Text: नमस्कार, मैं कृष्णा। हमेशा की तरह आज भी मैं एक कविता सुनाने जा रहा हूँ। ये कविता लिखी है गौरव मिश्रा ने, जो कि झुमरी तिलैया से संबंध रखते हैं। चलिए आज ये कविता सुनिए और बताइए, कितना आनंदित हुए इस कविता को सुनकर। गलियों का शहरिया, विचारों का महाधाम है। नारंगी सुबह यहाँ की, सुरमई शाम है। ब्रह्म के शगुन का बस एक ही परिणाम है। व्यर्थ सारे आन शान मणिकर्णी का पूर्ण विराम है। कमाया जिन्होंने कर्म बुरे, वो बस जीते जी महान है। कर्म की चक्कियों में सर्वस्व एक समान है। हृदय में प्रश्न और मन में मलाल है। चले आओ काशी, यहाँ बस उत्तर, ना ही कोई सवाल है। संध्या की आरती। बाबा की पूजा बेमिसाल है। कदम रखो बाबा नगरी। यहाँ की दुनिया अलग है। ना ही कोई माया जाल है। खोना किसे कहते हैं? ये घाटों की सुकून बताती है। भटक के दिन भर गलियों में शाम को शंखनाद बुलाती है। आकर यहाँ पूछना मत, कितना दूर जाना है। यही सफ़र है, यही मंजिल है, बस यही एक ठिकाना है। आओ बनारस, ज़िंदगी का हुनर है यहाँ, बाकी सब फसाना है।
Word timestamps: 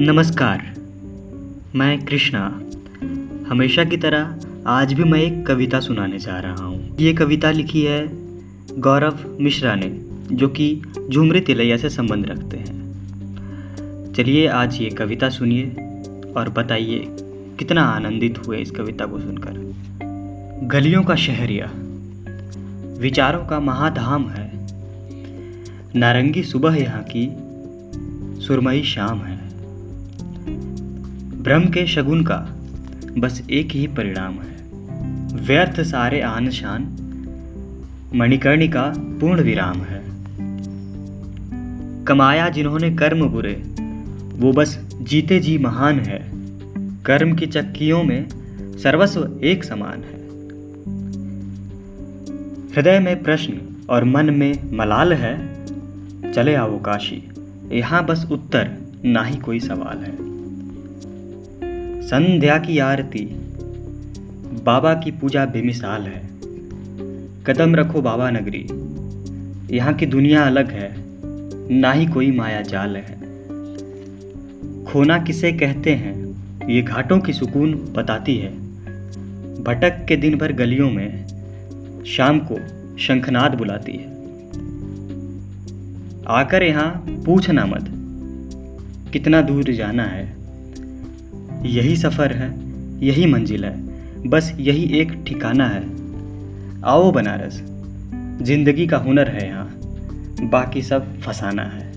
नमस्कार, 0.00 0.74
मैं 1.74 2.04
कृष्णा। 2.04 2.40
हमेशा 3.48 3.84
की 3.84 3.96
तरह 3.96 4.36
आज 4.66 4.92
भी 4.92 5.04
मैं 5.04 5.20
एक 5.20 5.46
कविता 5.46 5.80
सुनाने 5.80 6.18
जा 6.18 6.40
रहा 6.40 6.64
हूँ। 6.64 6.96
ये 7.00 7.12
कविता 7.12 7.50
लिखी 7.50 7.82
है 7.82 8.08
गौरव 8.80 9.38
मिश्रा 9.40 9.74
ने, 9.74 9.88
जो 10.36 10.48
कि 10.48 10.82
झुमरी 11.10 11.40
तिलैया 11.40 11.76
से 11.76 11.90
संबंध 11.90 12.26
रखते 12.26 12.56
हैं। 12.56 14.12
चलिए 14.12 14.46
आज 14.46 14.80
ये 14.80 14.90
कविता 14.90 15.28
सुनिए 15.28 15.64
और 16.36 16.48
बताइए, 16.48 17.06
कितना 17.58 17.82
आनंदित 17.82 18.46
हुए 18.46 18.58
इस 18.58 18.70
कविता 18.70 19.06
को 19.06 19.20
सुनकर। 19.20 19.74
गलियों 20.66 21.02
का 21.04 21.14
शहरिया, 21.14 21.70
विचारों 23.00 23.46
का 23.46 23.60
महाधाम 23.60 24.28
है। 24.28 24.50
नारंगी 25.96 26.42
सुबह 26.42 26.76
यहाँ 26.76 27.02
की, 27.16 27.26
सुरमई 28.42 28.82
शाम 28.82 29.18
है। 29.18 29.35
ब्रह्म 31.42 31.64
के 31.64 31.86
शगुन 31.86 32.24
का 32.24 32.56
बस 33.18 33.42
एक 33.50 33.68
ही 33.70 33.86
परिणाम 33.86 34.34
है। 34.34 34.56
व्यर्थ 35.36 35.80
सारे 35.80 36.20
आन 36.20 36.50
शान 36.50 37.02
मणिकर्णी 38.14 38.68
का 38.68 38.94
पूर्ण 38.96 39.42
विराम 39.42 39.78
है। 39.78 40.02
कमाया 42.04 42.48
जिन्होंने 42.48 42.90
कर्म 42.90 43.28
बुरे, 43.28 43.62
वो 44.36 44.52
बस 44.52 44.98
जीते 45.02 45.40
जी 45.40 45.58
महान 45.58 46.00
है। 46.00 46.30
कर्म 47.02 47.34
की 47.34 47.46
चक्कियों 47.46 48.02
में 48.02 48.28
सर्वस्व 48.78 49.40
एक 49.44 49.64
समान 49.64 50.02
है। 50.02 50.16
हृदय 52.74 52.98
में 52.98 53.22
प्रश्न 53.22 53.60
और 53.90 54.04
मन 54.04 54.30
में 54.30 54.76
मलाल 54.76 55.12
है। 55.12 55.56
चले 56.32 56.54
आओ 56.54 56.78
काशी, 56.78 57.28
यहाँ 57.72 58.06
बस 58.06 58.28
उत्तर, 58.32 58.70
ना 59.04 59.22
ही 59.22 59.36
कोई 59.36 59.60
सवाल 59.60 59.98
है। 59.98 60.25
संध्या 62.06 62.58
की 62.58 62.78
आरती। 62.78 63.20
बाबा 64.64 64.94
की 64.94 65.10
पूजा 65.10 65.46
बेमिसाल 65.46 66.02
है। 66.02 66.28
कदम 67.46 67.74
रखो 67.74 68.02
बाबा 68.02 68.30
नगरी। 68.30 68.66
यहाँ 69.76 69.94
की 69.94 70.06
दुनिया 70.06 70.42
अलग 70.42 70.70
है। 70.70 70.94
ना 71.78 71.92
ही 71.92 72.06
कोई 72.06 72.30
माया 72.30 72.60
जाल 72.60 72.96
है। 72.96 73.14
खोना 74.84 75.18
किसे 75.18 75.52
कहते 75.52 75.90
हैं? 75.90 76.26
ये 76.70 76.82
घाटों 76.82 77.20
की 77.20 77.32
सुकून 77.32 77.72
बताती 77.72 78.36
है। 78.36 78.50
भटक 79.64 80.06
के 80.08 80.16
दिन 80.16 80.38
भर 80.38 80.52
गलियों 80.52 80.90
में 80.90 81.26
शाम 82.04 82.40
को 82.52 82.56
शंखनाद 82.98 83.54
बुलाती 83.54 83.92
है। 83.92 84.08
आकर 86.28 86.62
यहाँ 86.62 87.06
पूछना 87.26 87.66
मत, 87.66 87.84
कितना 89.12 89.42
दूर 89.42 89.64
जाना 89.64 90.04
है। 90.04 90.45
यही 91.64 91.96
सफ़र 91.96 92.32
है, 92.32 92.48
यही 93.06 93.26
मंजिल 93.26 93.64
है, 93.64 93.74
बस 94.28 94.54
यही 94.58 94.84
एक 95.00 95.12
ठिकाना 95.26 95.68
है। 95.68 95.84
आओ 96.84 97.12
बनारस, 97.12 97.62
ज़िंदगी 98.42 98.86
का 98.86 98.96
हुनर 98.96 99.28
है 99.28 99.46
यहाँ, 99.46 99.70
बाकी 100.50 100.82
सब 100.82 101.20
फसाना 101.20 101.62
है। 101.62 101.95